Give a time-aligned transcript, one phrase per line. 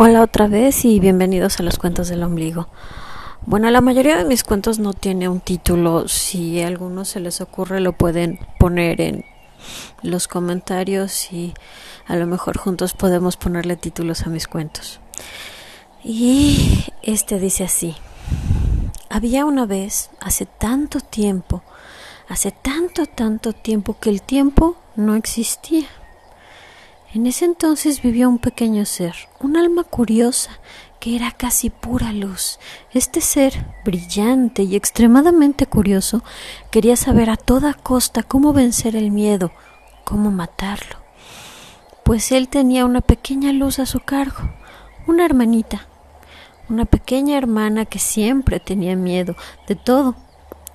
[0.00, 2.68] Hola otra vez y bienvenidos a los cuentos del ombligo.
[3.46, 6.06] Bueno, la mayoría de mis cuentos no tiene un título.
[6.06, 9.24] Si a algunos se les ocurre lo pueden poner en
[10.02, 11.52] los comentarios y
[12.06, 15.00] a lo mejor juntos podemos ponerle títulos a mis cuentos.
[16.04, 17.96] Y este dice así.
[19.10, 21.64] Había una vez, hace tanto tiempo,
[22.28, 25.88] hace tanto, tanto tiempo que el tiempo no existía.
[27.14, 30.50] En ese entonces vivía un pequeño ser, un alma curiosa,
[31.00, 32.58] que era casi pura luz.
[32.92, 36.22] Este ser, brillante y extremadamente curioso,
[36.70, 39.52] quería saber a toda costa cómo vencer el miedo,
[40.04, 40.96] cómo matarlo.
[42.04, 44.50] Pues él tenía una pequeña luz a su cargo,
[45.06, 45.86] una hermanita,
[46.68, 49.34] una pequeña hermana que siempre tenía miedo
[49.66, 50.14] de todo.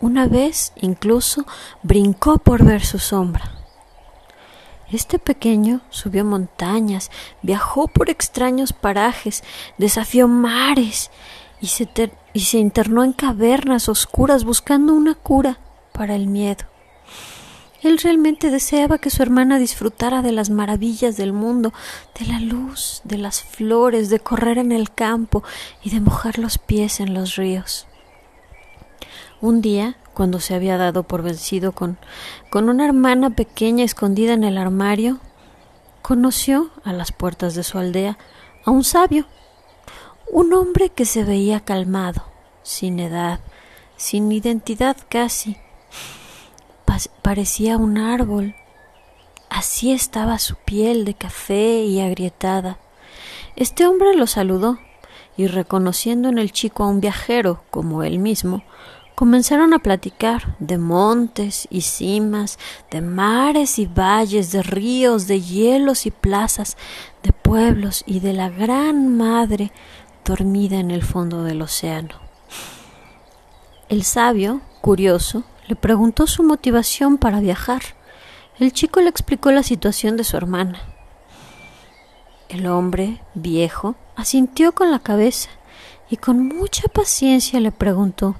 [0.00, 1.44] Una vez incluso
[1.82, 3.63] brincó por ver su sombra.
[4.92, 7.10] Este pequeño subió montañas,
[7.42, 9.42] viajó por extraños parajes,
[9.78, 11.10] desafió mares
[11.60, 11.88] y se,
[12.32, 15.58] y se internó en cavernas oscuras buscando una cura
[15.92, 16.64] para el miedo.
[17.84, 21.74] Él realmente deseaba que su hermana disfrutara de las maravillas del mundo,
[22.18, 25.44] de la luz, de las flores, de correr en el campo
[25.82, 27.86] y de mojar los pies en los ríos.
[29.42, 31.98] Un día, cuando se había dado por vencido con,
[32.50, 35.18] con una hermana pequeña escondida en el armario,
[36.00, 38.16] conoció a las puertas de su aldea
[38.64, 39.26] a un sabio,
[40.30, 42.24] un hombre que se veía calmado,
[42.62, 43.40] sin edad,
[43.96, 45.56] sin identidad casi.
[47.22, 48.54] parecía un árbol.
[49.48, 52.78] Así estaba su piel de café y agrietada.
[53.56, 54.78] Este hombre lo saludó
[55.36, 58.62] y reconociendo en el chico a un viajero como él mismo,
[59.14, 62.58] Comenzaron a platicar de montes y cimas,
[62.90, 66.76] de mares y valles, de ríos, de hielos y plazas,
[67.22, 69.70] de pueblos y de la gran madre
[70.24, 72.16] dormida en el fondo del océano.
[73.88, 77.82] El sabio, curioso, le preguntó su motivación para viajar.
[78.58, 80.80] El chico le explicó la situación de su hermana.
[82.48, 85.50] El hombre, viejo, asintió con la cabeza
[86.10, 88.34] y con mucha paciencia le preguntó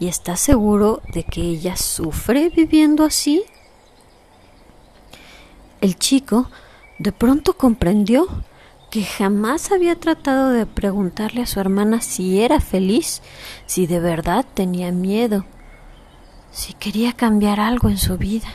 [0.00, 3.42] ¿Y estás seguro de que ella sufre viviendo así?
[5.80, 6.50] El chico
[6.98, 8.26] de pronto comprendió
[8.90, 13.22] que jamás había tratado de preguntarle a su hermana si era feliz,
[13.66, 15.44] si de verdad tenía miedo,
[16.52, 18.48] si quería cambiar algo en su vida.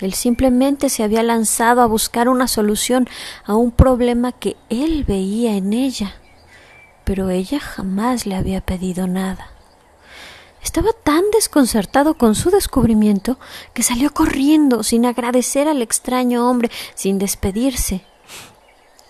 [0.00, 3.08] Él simplemente se había lanzado a buscar una solución
[3.44, 6.14] a un problema que él veía en ella,
[7.04, 9.53] pero ella jamás le había pedido nada.
[10.64, 13.38] Estaba tan desconcertado con su descubrimiento
[13.74, 18.02] que salió corriendo sin agradecer al extraño hombre, sin despedirse.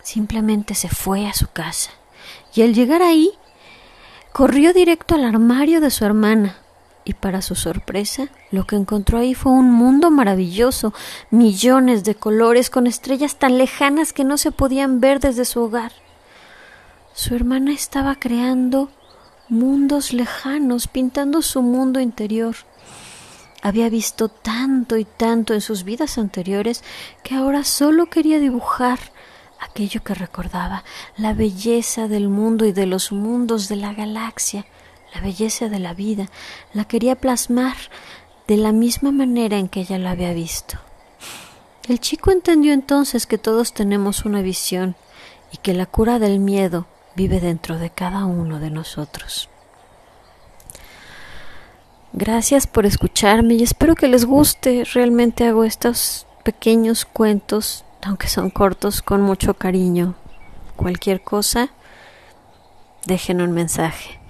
[0.03, 1.93] Simplemente se fue a su casa
[2.55, 3.31] y al llegar ahí
[4.33, 6.59] corrió directo al armario de su hermana
[7.05, 10.93] y para su sorpresa lo que encontró ahí fue un mundo maravilloso,
[11.31, 15.93] millones de colores con estrellas tan lejanas que no se podían ver desde su hogar.
[17.15, 18.91] Su hermana estaba creando
[19.49, 22.57] mundos lejanos, pintando su mundo interior.
[23.63, 26.85] Había visto tanto y tanto en sus vidas anteriores
[27.23, 28.99] que ahora solo quería dibujar
[29.61, 30.85] aquello que recordaba,
[31.17, 34.67] la belleza del mundo y de los mundos de la galaxia,
[35.15, 36.29] la belleza de la vida,
[36.73, 37.77] la quería plasmar
[38.47, 40.79] de la misma manera en que ella la había visto.
[41.89, 44.97] El chico entendió entonces que todos tenemos una visión
[45.53, 49.49] y que la cura del miedo vive dentro de cada uno de nosotros.
[52.13, 54.85] Gracias por escucharme y espero que les guste.
[54.93, 60.15] Realmente hago estos pequeños cuentos, aunque son cortos, con mucho cariño.
[60.77, 61.71] Cualquier cosa,
[63.07, 64.24] dejen un mensaje.